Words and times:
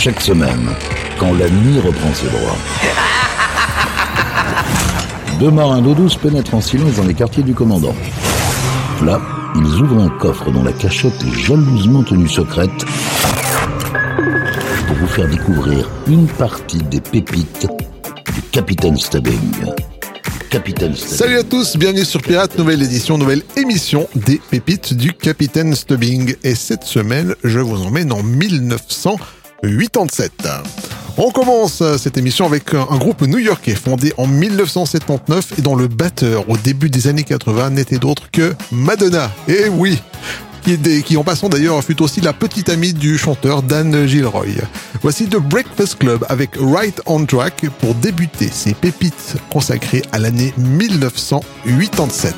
Chaque 0.00 0.20
semaine, 0.20 0.70
quand 1.18 1.32
la 1.32 1.50
nuit 1.50 1.80
reprend 1.80 2.14
ses 2.14 2.28
droits. 2.28 2.56
Deux 5.40 5.50
marins 5.50 5.82
d'eau 5.82 5.92
douce 5.92 6.14
pénètrent 6.14 6.54
en 6.54 6.60
silence 6.60 6.94
dans 6.94 7.02
les 7.02 7.14
quartiers 7.14 7.42
du 7.42 7.52
commandant. 7.52 7.96
Là, 9.04 9.20
ils 9.56 9.82
ouvrent 9.82 10.00
un 10.00 10.08
coffre 10.08 10.52
dont 10.52 10.62
la 10.62 10.72
cachette 10.72 11.20
est 11.24 11.32
jalousement 11.32 12.04
tenue 12.04 12.28
secrète 12.28 12.70
pour 14.86 14.96
vous 14.98 15.08
faire 15.08 15.26
découvrir 15.26 15.90
une 16.06 16.28
partie 16.28 16.82
des 16.84 17.00
pépites 17.00 17.66
du 18.36 18.42
Capitaine 18.52 18.96
Stubbing. 18.96 19.74
Capitaine 20.48 20.94
Stubbing. 20.94 21.16
Salut 21.16 21.38
à 21.38 21.42
tous, 21.42 21.76
bienvenue 21.76 22.04
sur 22.04 22.22
Pirate, 22.22 22.56
nouvelle 22.56 22.84
édition, 22.84 23.18
nouvelle 23.18 23.42
émission 23.56 24.08
des 24.14 24.40
pépites 24.48 24.94
du 24.94 25.12
Capitaine 25.12 25.74
Stubbing. 25.74 26.36
Et 26.44 26.54
cette 26.54 26.84
semaine, 26.84 27.34
je 27.42 27.58
vous 27.58 27.82
emmène 27.82 28.12
en 28.12 28.22
1987. 29.62 30.32
On 31.16 31.30
commence 31.30 31.82
cette 31.96 32.16
émission 32.16 32.46
avec 32.46 32.74
un 32.74 32.96
groupe 32.96 33.22
new-yorkais 33.22 33.74
fondé 33.74 34.12
en 34.16 34.26
1979 34.26 35.58
et 35.58 35.62
dont 35.62 35.74
le 35.74 35.88
batteur 35.88 36.48
au 36.48 36.56
début 36.56 36.90
des 36.90 37.08
années 37.08 37.24
80 37.24 37.70
n'était 37.70 37.98
d'autre 37.98 38.30
que 38.30 38.54
Madonna. 38.70 39.30
Et 39.48 39.68
oui, 39.68 40.00
qui, 41.04 41.16
en 41.16 41.24
passant 41.24 41.48
d'ailleurs 41.48 41.82
fut 41.82 42.00
aussi 42.02 42.20
la 42.20 42.32
petite 42.32 42.68
amie 42.68 42.92
du 42.92 43.18
chanteur 43.18 43.62
Dan 43.62 44.06
Gilroy. 44.06 44.46
Voici 45.02 45.26
The 45.26 45.38
Breakfast 45.38 45.98
Club 45.98 46.24
avec 46.28 46.50
Right 46.60 47.00
on 47.06 47.24
Track 47.24 47.66
pour 47.80 47.94
débuter 47.94 48.48
ces 48.52 48.74
pépites 48.74 49.36
consacrées 49.50 50.02
à 50.12 50.18
l'année 50.18 50.52
1987. 50.56 52.34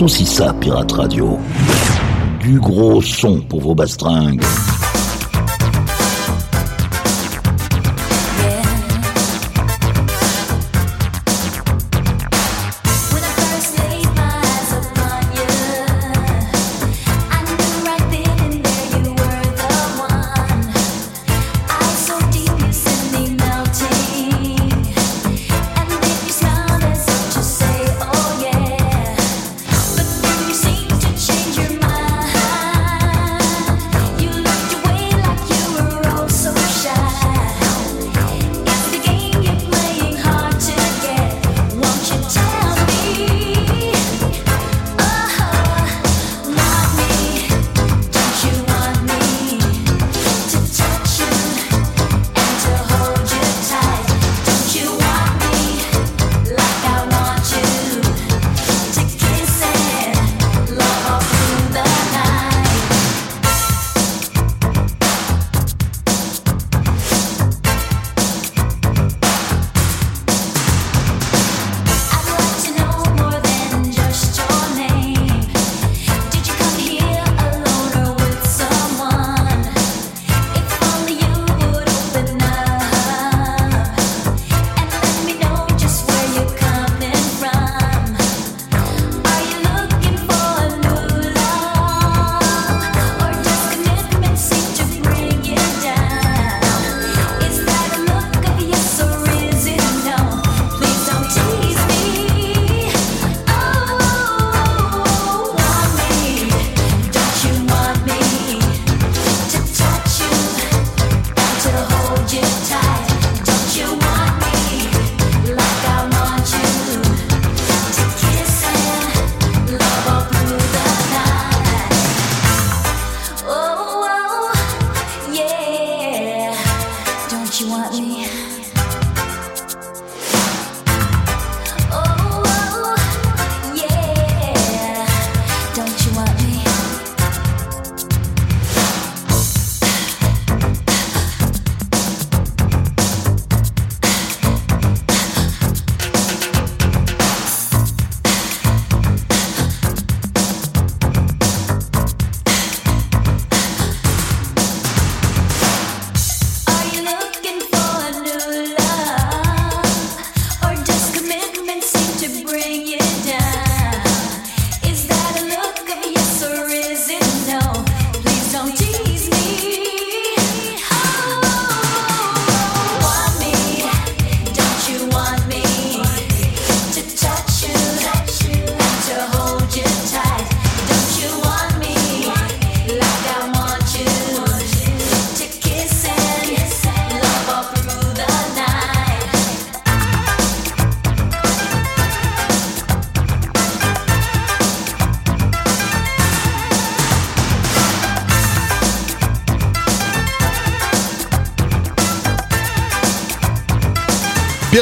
C'est 0.00 0.04
aussi 0.04 0.24
ça, 0.24 0.54
Pirate 0.58 0.92
Radio. 0.92 1.38
Du 2.40 2.58
gros 2.58 3.02
son 3.02 3.42
pour 3.42 3.60
vos 3.60 3.74
bastringues. 3.74 4.40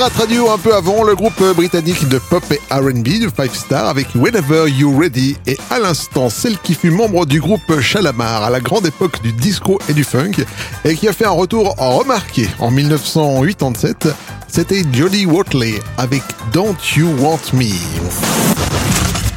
Radio 0.00 0.48
un 0.50 0.58
peu 0.58 0.74
avant, 0.74 1.02
le 1.02 1.16
groupe 1.16 1.42
britannique 1.56 2.08
de 2.08 2.18
pop 2.18 2.44
et 2.52 2.60
R&B 2.72 3.20
de 3.20 3.28
Five 3.28 3.52
Star 3.52 3.88
avec 3.88 4.06
Whenever 4.14 4.70
You 4.70 4.96
Ready 4.96 5.36
et 5.46 5.58
à 5.70 5.80
l'instant 5.80 6.30
celle 6.30 6.56
qui 6.58 6.74
fut 6.74 6.90
membre 6.90 7.26
du 7.26 7.40
groupe 7.40 7.80
Chalamar 7.80 8.44
à 8.44 8.50
la 8.50 8.60
grande 8.60 8.86
époque 8.86 9.20
du 9.22 9.32
disco 9.32 9.80
et 9.88 9.94
du 9.94 10.04
funk 10.04 10.44
et 10.84 10.94
qui 10.94 11.08
a 11.08 11.12
fait 11.12 11.26
un 11.26 11.30
retour 11.30 11.74
remarqué 11.78 12.48
en 12.60 12.70
1987, 12.70 14.08
c'était 14.46 14.84
Jodie 14.92 15.26
Watley 15.26 15.74
avec 15.96 16.22
Don't 16.52 16.76
You 16.96 17.08
Want 17.18 17.40
Me. 17.54 17.72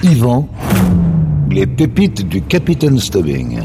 Yvan, 0.03 0.47
les 1.49 1.65
pépites 1.65 2.27
du 2.27 2.43
Capitaine 2.43 2.99
Stubbing. 2.99 3.61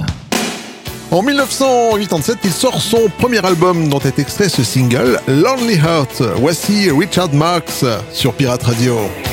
En 1.10 1.22
1987, 1.22 2.38
il 2.44 2.52
sort 2.52 2.80
son 2.80 3.08
premier 3.18 3.44
album 3.44 3.88
dont 3.88 4.00
est 4.00 4.18
extrait 4.18 4.48
ce 4.48 4.64
single, 4.64 5.20
Lonely 5.28 5.74
Heart. 5.76 6.22
Voici 6.36 6.90
Richard 6.90 7.32
Marx 7.32 7.84
sur 8.12 8.34
Pirate 8.34 8.64
Radio. 8.64 8.96
Radio. 8.96 9.25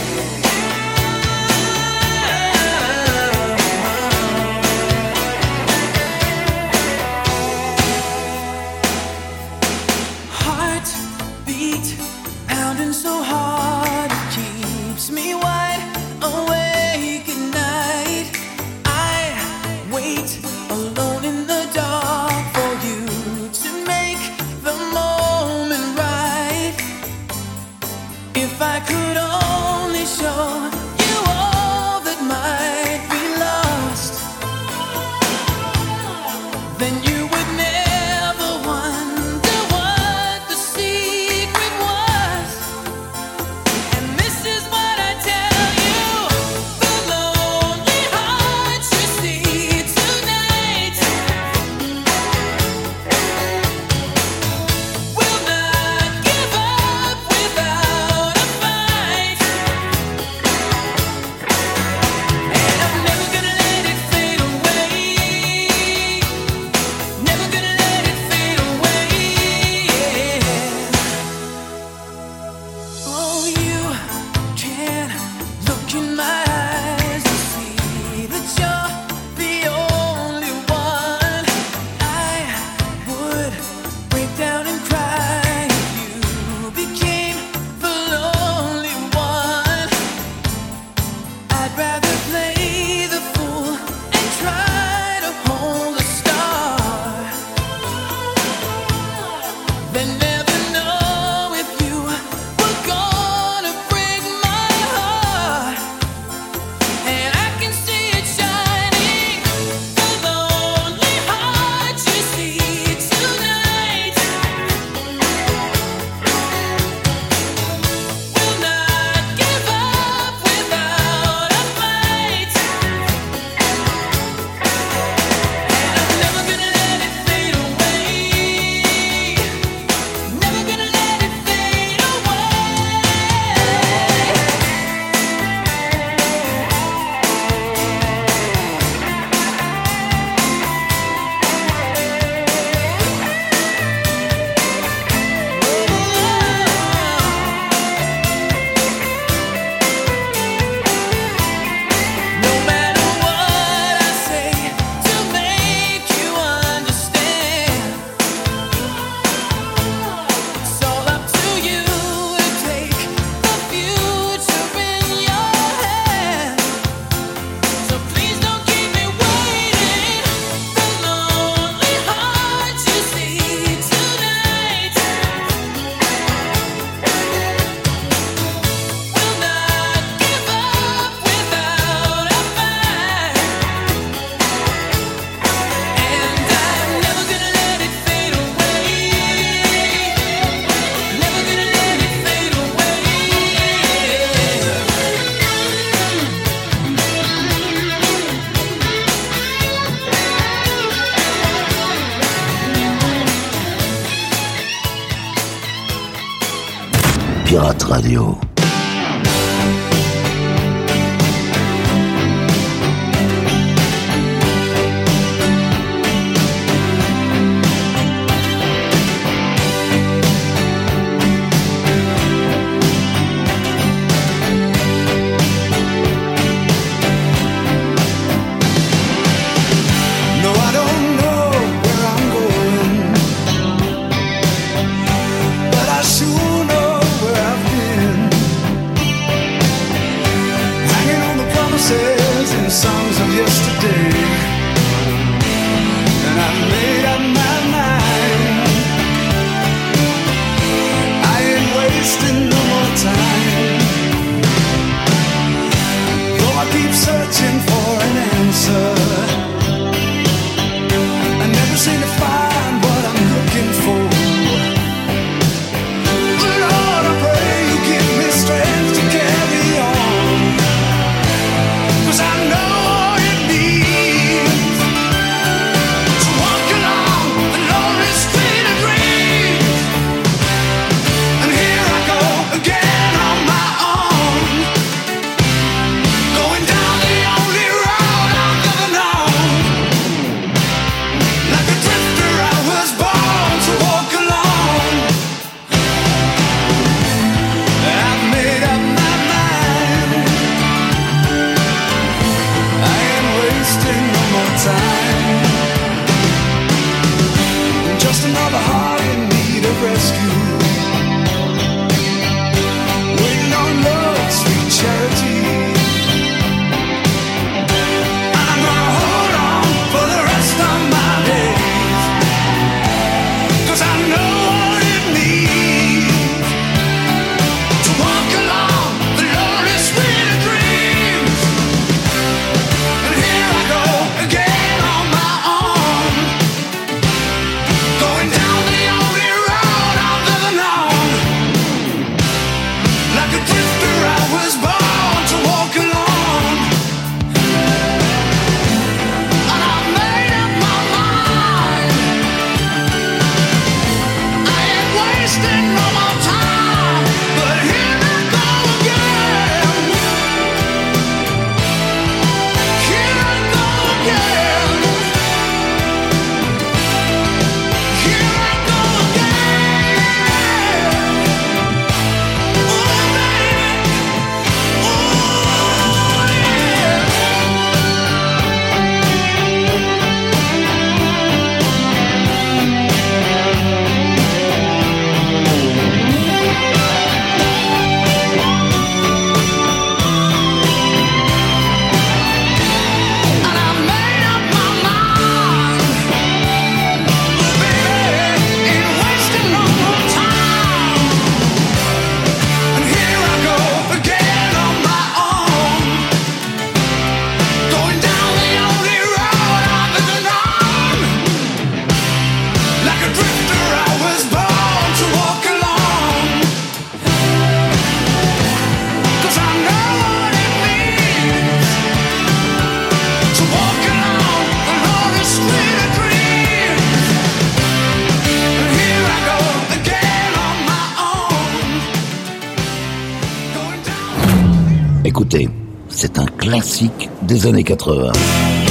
années 437.45 437.63
80. 437.63 438.62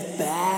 Get 0.00 0.16
back. 0.16 0.49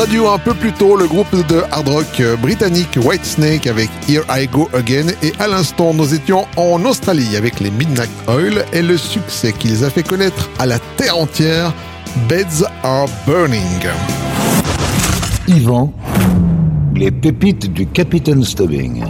Radio 0.00 0.28
un 0.28 0.38
peu 0.38 0.54
plus 0.54 0.72
tôt, 0.72 0.96
le 0.96 1.06
groupe 1.06 1.46
de 1.46 1.62
hard 1.72 1.88
rock 1.88 2.20
euh, 2.20 2.34
britannique 2.34 2.96
Whitesnake 3.04 3.66
avec 3.66 3.90
Here 4.08 4.24
I 4.30 4.46
Go 4.46 4.66
Again 4.72 5.08
et 5.22 5.34
à 5.38 5.46
l'instant 5.46 5.92
nous 5.92 6.14
étions 6.14 6.46
en 6.56 6.82
Australie 6.86 7.36
avec 7.36 7.60
les 7.60 7.70
Midnight 7.70 8.08
Oil 8.26 8.64
et 8.72 8.80
le 8.80 8.96
succès 8.96 9.52
qu'ils 9.52 9.84
a 9.84 9.90
fait 9.90 10.02
connaître 10.02 10.48
à 10.58 10.64
la 10.64 10.78
terre 10.96 11.18
entière, 11.18 11.74
Beds 12.30 12.64
Are 12.82 13.08
Burning. 13.26 13.60
Yvan, 15.46 15.92
les 16.94 17.10
pépites 17.10 17.70
du 17.70 17.86
Capitaine 17.86 18.42
Stubbing. 18.42 19.04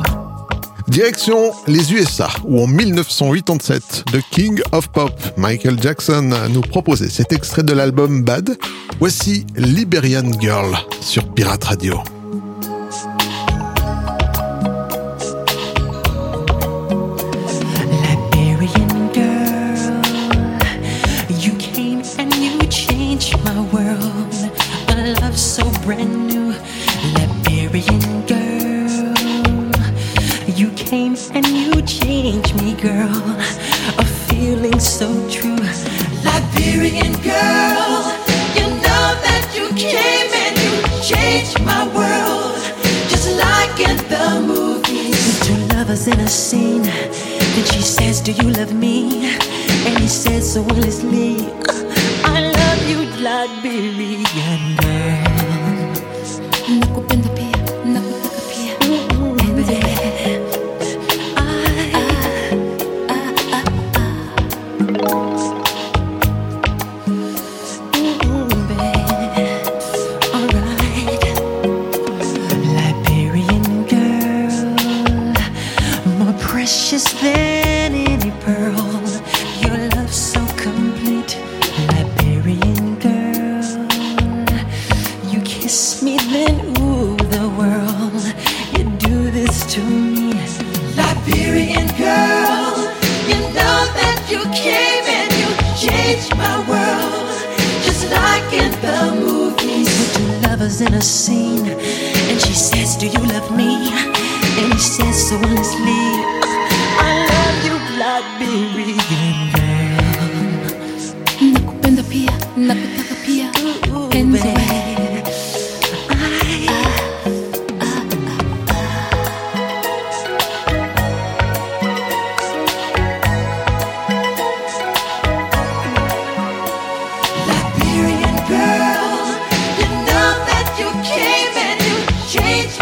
Direction 0.90 1.52
les 1.68 1.92
USA, 1.94 2.28
où 2.44 2.60
en 2.60 2.66
1987, 2.66 4.06
The 4.10 4.20
King 4.32 4.60
of 4.72 4.88
Pop, 4.88 5.12
Michael 5.36 5.80
Jackson, 5.80 6.32
nous 6.52 6.62
proposait 6.62 7.08
cet 7.08 7.32
extrait 7.32 7.62
de 7.62 7.72
l'album 7.72 8.24
Bad. 8.24 8.58
Voici 8.98 9.46
Liberian 9.54 10.32
Girl 10.40 10.76
sur 11.00 11.32
Pirate 11.32 11.62
Radio. 11.62 12.02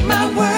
my 0.09 0.27
word. 0.35 0.58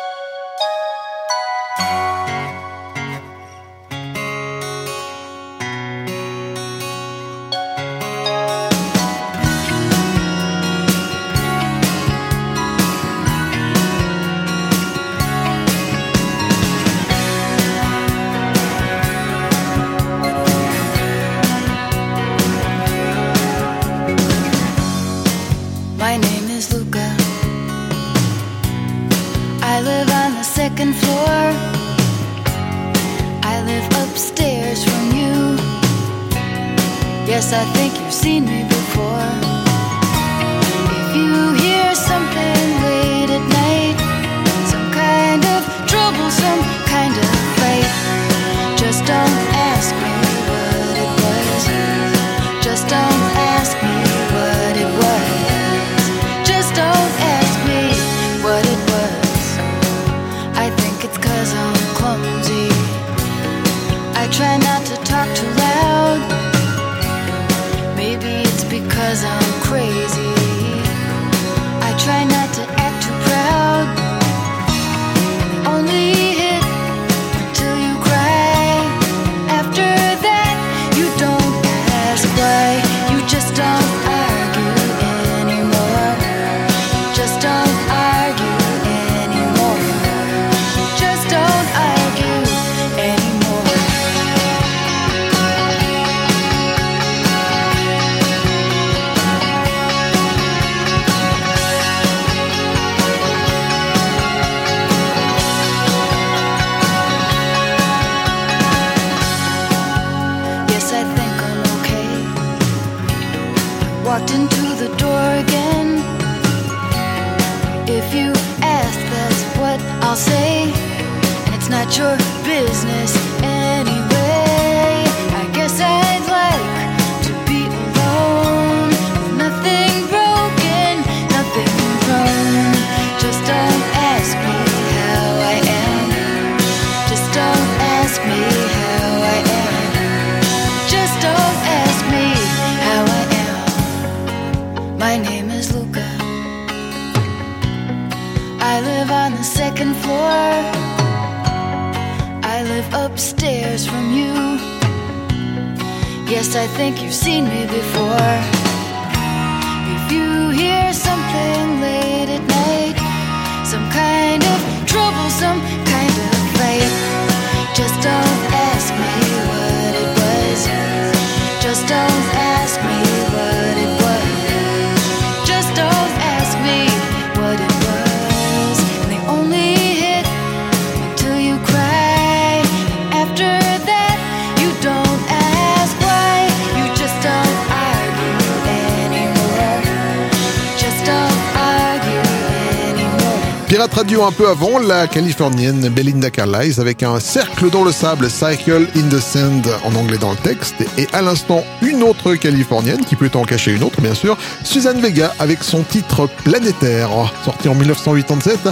Radio 193.93 194.23
un 194.23 194.31
peu 194.31 194.47
avant, 194.47 194.79
la 194.79 195.05
californienne 195.07 195.89
Belinda 195.89 196.29
Carlisle 196.29 196.79
avec 196.79 197.03
un 197.03 197.19
cercle 197.19 197.69
dans 197.69 197.83
le 197.83 197.91
sable, 197.91 198.29
Cycle 198.29 198.87
in 198.95 199.09
the 199.09 199.19
Sand 199.19 199.67
en 199.83 199.93
anglais 199.95 200.17
dans 200.17 200.31
le 200.31 200.37
texte, 200.37 200.75
et 200.97 201.07
à 201.13 201.21
l'instant 201.21 201.63
une 201.81 202.01
autre 202.01 202.35
californienne, 202.35 203.03
qui 203.05 203.15
peut 203.15 203.29
en 203.33 203.43
cacher 203.43 203.73
une 203.73 203.83
autre 203.83 204.01
bien 204.01 204.15
sûr, 204.15 204.37
Suzanne 204.63 205.01
Vega 205.01 205.33
avec 205.39 205.63
son 205.63 205.83
titre 205.83 206.27
Planétaire, 206.43 207.09
sorti 207.43 207.67
en 207.67 207.75
1987, 207.75 208.69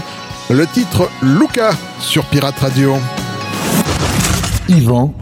le 0.49 0.65
titre 0.67 1.09
Luca 1.22 1.72
sur 1.99 2.26
Pirate 2.26 2.57
Radio. 2.59 2.95
Yvan, 4.70 5.13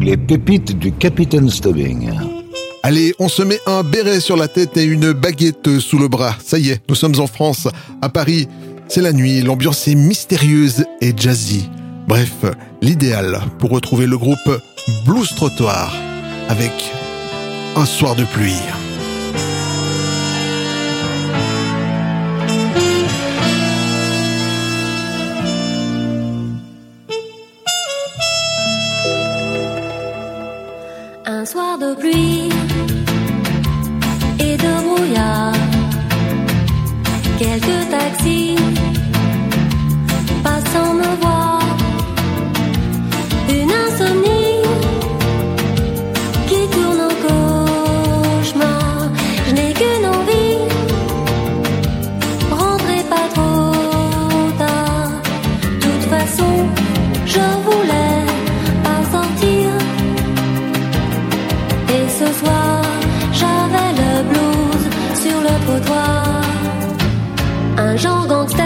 les 0.00 0.16
pépites 0.16 0.78
du 0.78 0.92
Capitaine 0.92 1.50
Stubbing. 1.50 2.10
Allez, 2.82 3.14
on 3.18 3.28
se 3.28 3.42
met 3.42 3.60
un 3.66 3.82
béret 3.82 4.20
sur 4.20 4.36
la 4.36 4.46
tête 4.46 4.76
et 4.76 4.84
une 4.84 5.12
baguette 5.12 5.78
sous 5.78 5.98
le 5.98 6.08
bras. 6.08 6.36
Ça 6.44 6.58
y 6.58 6.70
est, 6.70 6.82
nous 6.88 6.94
sommes 6.94 7.18
en 7.18 7.26
France, 7.26 7.66
à 8.02 8.10
Paris. 8.10 8.46
C'est 8.88 9.00
la 9.00 9.12
nuit, 9.12 9.40
l'ambiance 9.40 9.88
est 9.88 9.94
mystérieuse 9.94 10.84
et 11.00 11.12
jazzy. 11.16 11.68
Bref, 12.06 12.44
l'idéal 12.80 13.40
pour 13.58 13.70
retrouver 13.70 14.06
le 14.06 14.18
groupe 14.18 14.38
Blues 15.04 15.34
Trottoir 15.34 15.94
avec 16.48 16.70
un 17.76 17.86
soir 17.86 18.14
de 18.14 18.24
pluie. 18.24 18.52
Un 31.26 31.44
soir 31.44 31.78
de 31.78 31.94
pluie. 31.94 32.43
toi, 65.86 66.04
un 67.78 67.96
genre 67.96 68.26
gangster. 68.26 68.63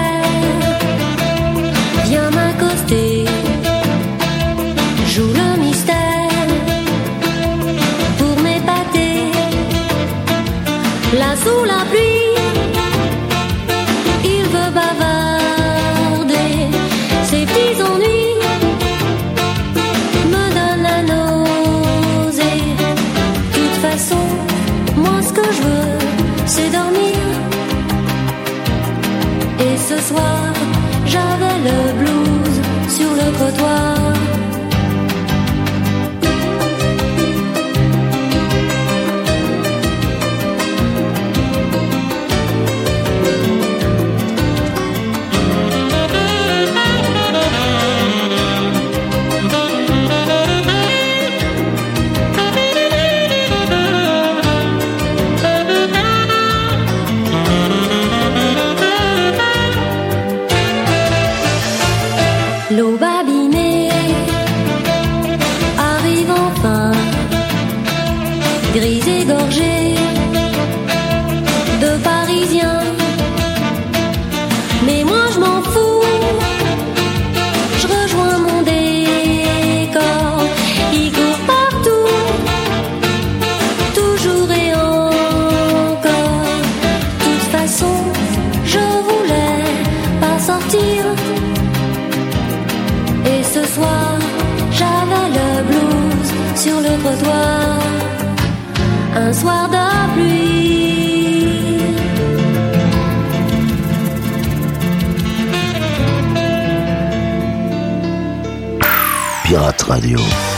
Pirate 109.49 109.89
Radio. 109.89 110.58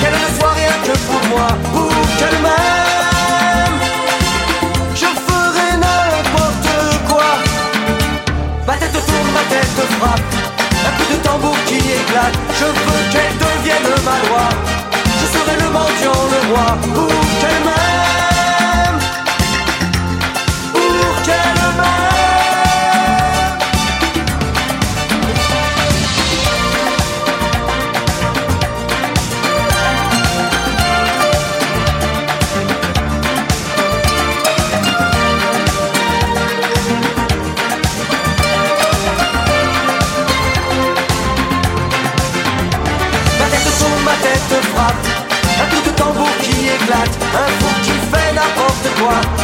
qu'elle 0.00 0.12
ne 0.12 0.38
soit 0.38 0.52
rien 0.52 0.72
que 0.84 0.98
pour 1.06 1.28
moi, 1.28 1.48
pour 1.72 1.90
qu'elle 2.18 2.38
m'aime. 2.40 3.80
Je 4.94 5.06
ferai 5.26 5.76
n'importe 5.76 6.70
quoi. 7.08 7.30
Ma 8.66 8.74
tête 8.76 8.92
tourne, 8.92 9.30
ma 9.32 9.44
tête 9.52 9.80
frappe, 9.98 10.20
un 10.86 10.92
coup 10.96 11.12
de 11.12 11.16
tambour 11.22 11.56
qui 11.66 11.76
éclate. 11.76 12.36
Je 12.58 12.64
veux 12.64 13.02
qu'elle 13.12 13.36
devienne 13.38 13.90
ma 14.04 14.16
loi. 14.28 14.48
Je 15.20 15.26
serai 15.38 15.56
le 15.62 15.70
mendiant, 15.70 16.22
le 16.32 16.52
roi, 16.52 16.66
pour 16.94 17.08
qu'elle 17.40 17.64
m'aime. 17.64 17.93
heart. 49.14 49.43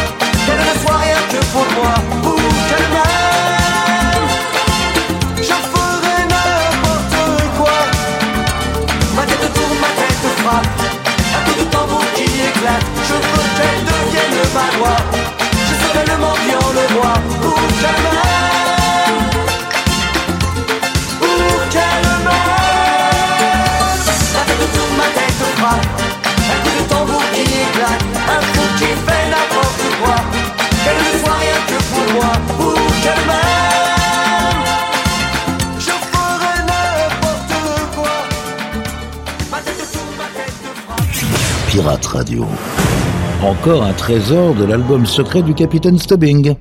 Encore 43.43 43.83
un 43.85 43.95
trésor 43.95 44.55
de 44.55 44.65
l'album 44.65 45.07
secret 45.07 45.41
du 45.41 45.55
capitaine 45.55 45.99
Stubbing. 45.99 46.55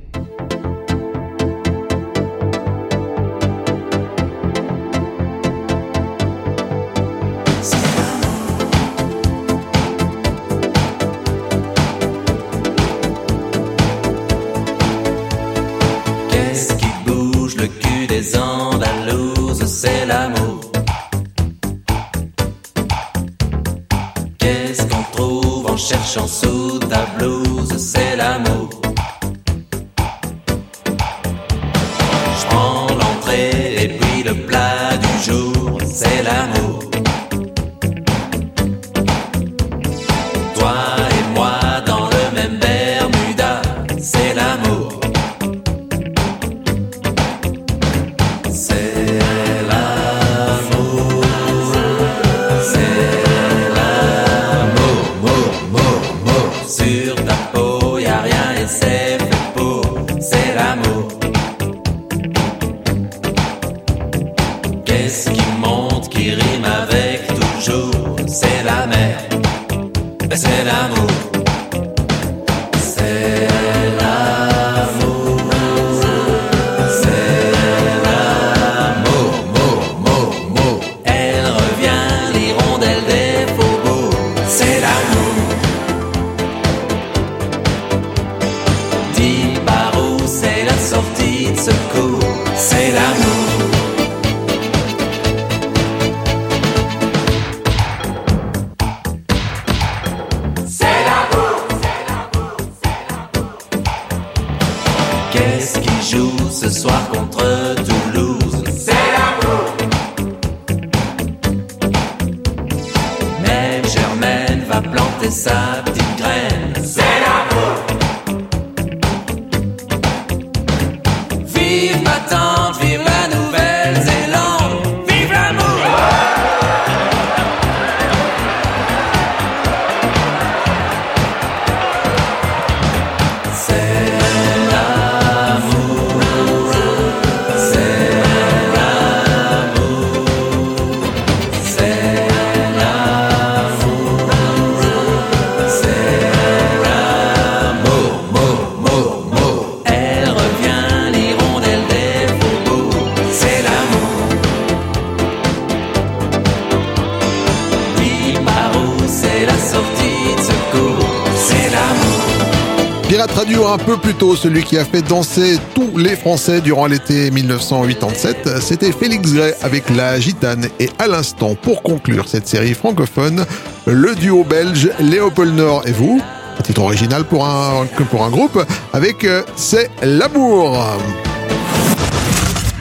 plutôt 164.10 164.36
celui 164.36 164.64
qui 164.64 164.76
a 164.76 164.86
fait 164.86 165.04
danser 165.04 165.60
tous 165.76 165.96
les 165.96 166.16
Français 166.16 166.62
durant 166.62 166.88
l'été 166.88 167.30
1987, 167.30 168.60
c'était 168.60 168.92
Félix 168.92 169.32
Gray 169.32 169.54
avec 169.62 169.88
La 169.92 170.20
Gitane 170.20 170.68
et 170.80 170.90
à 170.98 171.06
l'instant, 171.06 171.54
pour 171.54 171.84
conclure 171.84 172.28
cette 172.28 172.48
série 172.48 172.74
francophone, 172.74 173.46
le 173.86 174.16
duo 174.16 174.44
belge 174.44 174.90
Léopold 175.00 175.54
Nord 175.54 175.84
et 175.86 175.92
vous, 175.92 176.20
un 176.58 176.62
titre 176.64 176.82
original 176.82 177.24
pour 177.24 177.46
un, 177.46 177.86
pour 178.10 178.24
un 178.24 178.32
groupe, 178.32 178.60
avec 178.94 179.26
euh, 179.26 179.44
C'est 179.56 179.92
l'amour. 180.02 180.84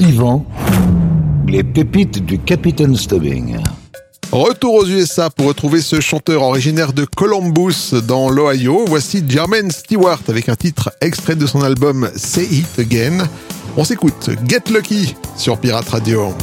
Yvan, 0.01 0.47
les 1.47 1.62
pépites 1.62 2.24
du 2.24 2.39
Capitaine 2.39 2.97
Stubbing. 2.97 3.59
Retour 4.33 4.74
aux 4.74 4.87
USA 4.87 5.31
pour 5.31 5.47
retrouver 5.47 5.81
ce 5.81 6.01
chanteur 6.01 6.43
originaire 6.43 6.93
de 6.93 7.07
Columbus 7.07 7.95
dans 8.07 8.29
l'Ohio. 8.29 8.85
Voici 8.87 9.24
Jermaine 9.26 9.70
Stewart 9.70 10.20
avec 10.29 10.51
un 10.51 10.55
titre 10.55 10.93
extrait 11.01 11.35
de 11.35 11.47
son 11.47 11.62
album 11.62 12.11
Say 12.14 12.45
It 12.45 12.79
Again. 12.79 13.26
On 13.79 13.85
s'écoute 13.85 14.29
Get 14.47 14.70
Lucky 14.70 15.14
sur 15.35 15.59
Pirate 15.59 15.89
Radio. 15.89 16.35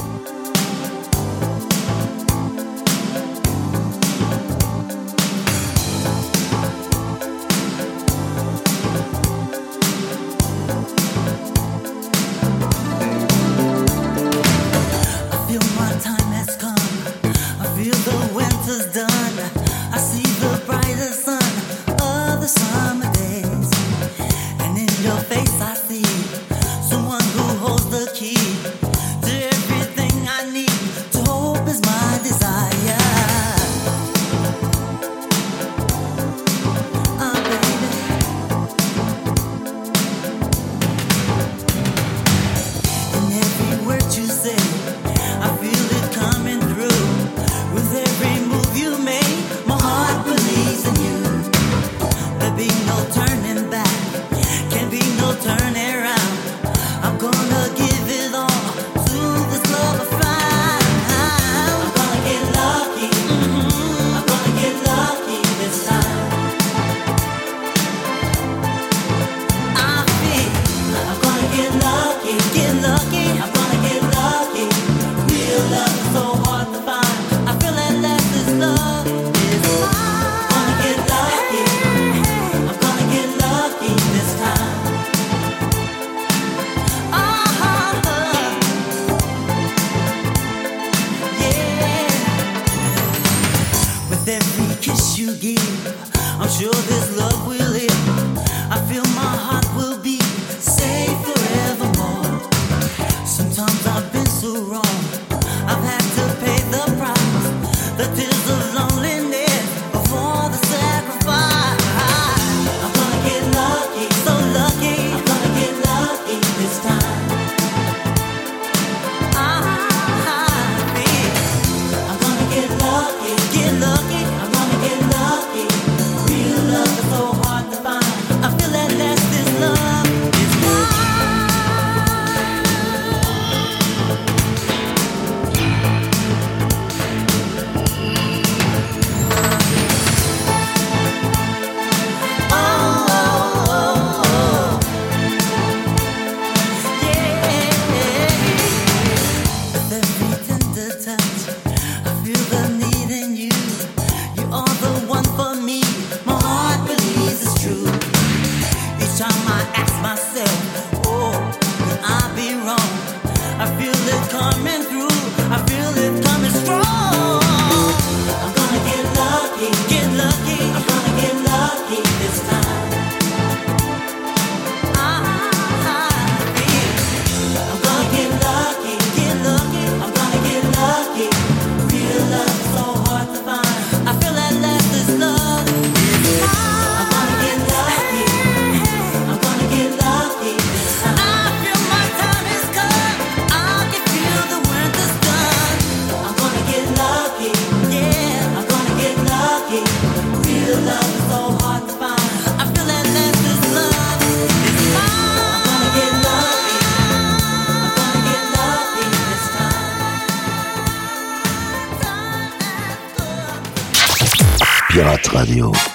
Pirate 214.95 215.27
Radio. 215.33 215.94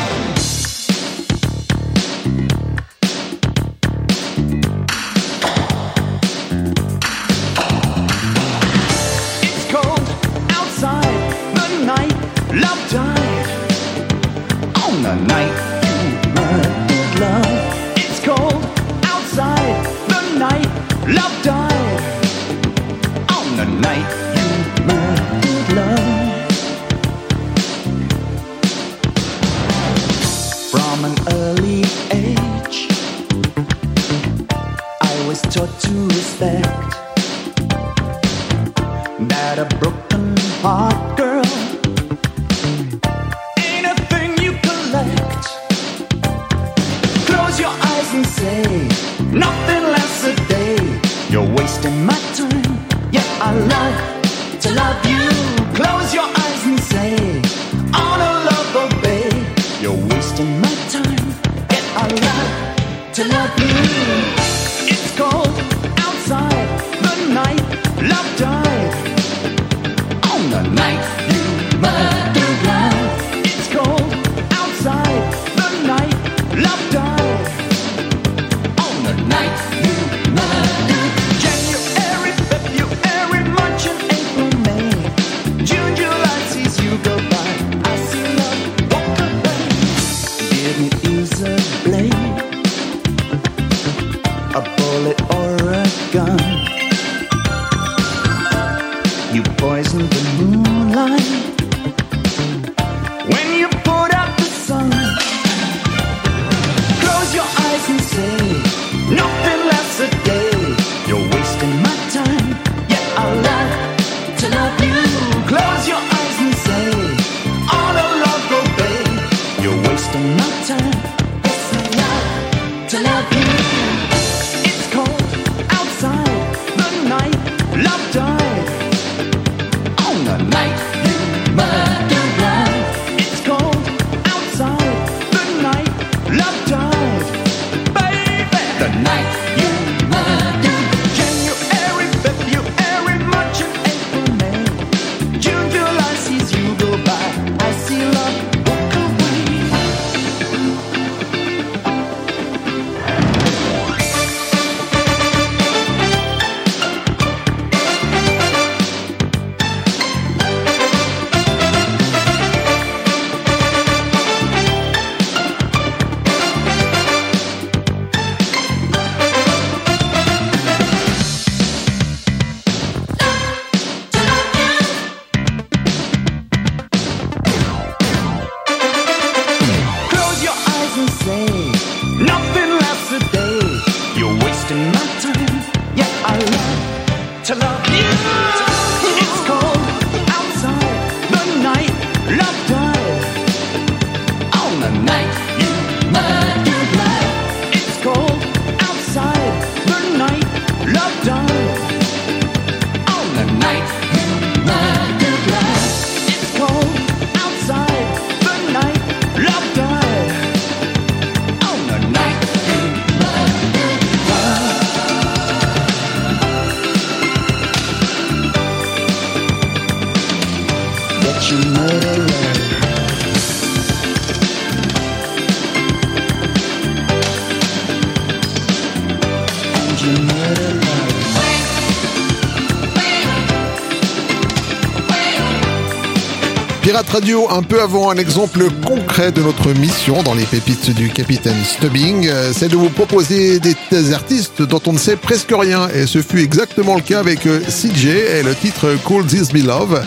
Radio 237.11 237.45
un 237.49 237.61
peu 237.61 237.81
avant, 237.81 238.09
un 238.09 238.15
exemple 238.15 238.63
concret 238.87 239.33
de 239.33 239.41
notre 239.41 239.73
mission 239.73 240.23
dans 240.23 240.33
les 240.33 240.45
pépites 240.45 240.91
du 240.95 241.09
capitaine 241.09 241.61
Stubbing, 241.65 242.29
euh, 242.29 242.53
c'est 242.53 242.69
de 242.69 242.77
vous 242.77 242.89
proposer 242.89 243.59
des 243.59 244.13
artistes 244.13 244.61
dont 244.61 244.79
on 244.87 244.93
ne 244.93 244.97
sait 244.97 245.17
presque 245.17 245.51
rien. 245.51 245.89
Et 245.89 246.07
ce 246.07 246.21
fut 246.21 246.39
exactement 246.39 246.95
le 246.95 247.01
cas 247.01 247.19
avec 247.19 247.45
euh, 247.47 247.59
CJ 247.59 248.05
et 248.05 248.43
le 248.43 248.55
titre 248.55 248.95
Cool 249.03 249.25
This 249.25 249.51
Be 249.51 249.57
Love. 249.57 250.01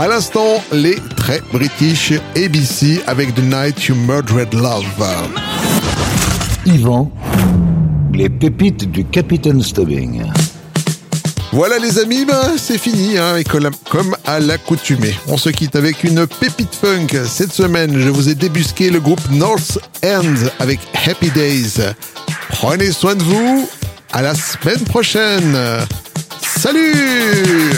À 0.00 0.08
l'instant, 0.08 0.60
les 0.72 0.96
très 1.16 1.40
british 1.52 2.12
ABC 2.36 3.02
avec 3.06 3.36
The 3.36 3.42
Night 3.42 3.84
You 3.84 3.94
Murdered 3.94 4.52
Love. 4.52 4.84
Yvan, 6.66 7.12
les 8.12 8.28
pépites 8.28 8.90
du 8.90 9.04
capitaine 9.04 9.62
Stubbing. 9.62 10.24
Voilà 11.52 11.78
les 11.78 11.98
amis, 11.98 12.24
ben, 12.26 12.56
c'est 12.58 12.78
fini, 12.78 13.16
hein, 13.16 13.36
et 13.36 13.44
comme 13.44 14.14
à 14.26 14.38
l'accoutumée. 14.38 15.14
On 15.26 15.38
se 15.38 15.48
quitte 15.48 15.76
avec 15.76 16.04
une 16.04 16.26
pépite 16.26 16.74
funk. 16.74 17.08
Cette 17.26 17.52
semaine, 17.52 17.98
je 17.98 18.08
vous 18.10 18.28
ai 18.28 18.34
débusqué 18.34 18.90
le 18.90 19.00
groupe 19.00 19.20
North 19.30 19.78
End 20.04 20.34
avec 20.58 20.78
Happy 21.06 21.30
Days. 21.30 21.80
Prenez 22.50 22.92
soin 22.92 23.14
de 23.14 23.22
vous, 23.22 23.68
à 24.12 24.22
la 24.22 24.34
semaine 24.34 24.84
prochaine. 24.84 25.56
Salut 26.42 27.72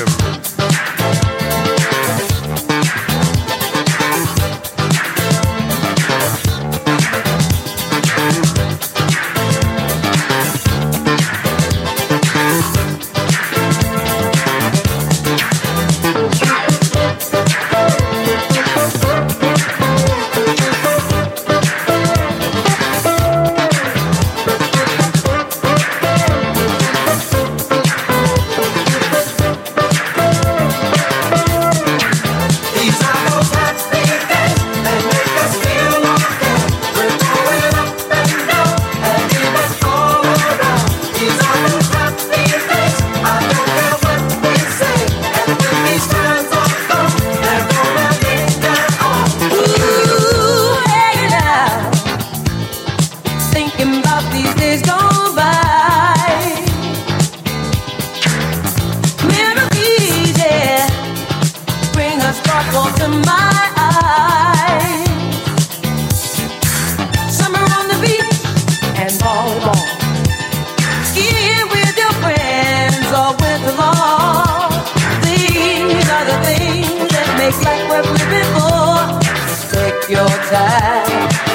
날. 80.64 81.04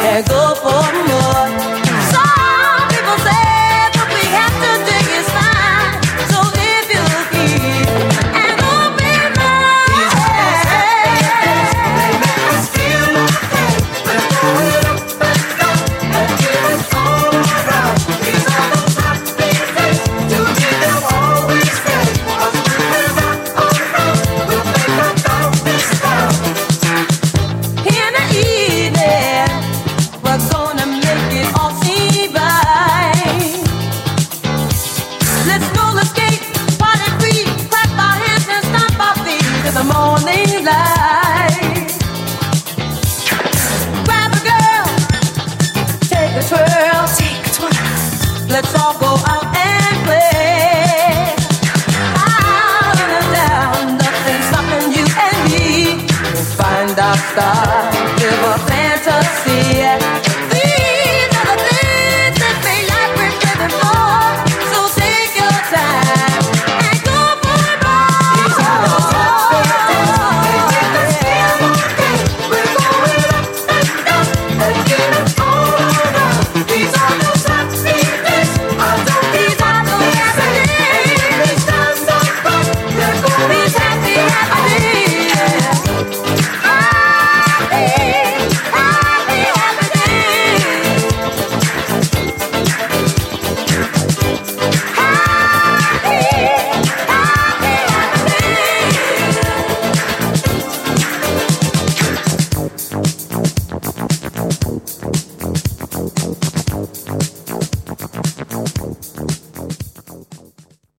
해고 0.04 0.55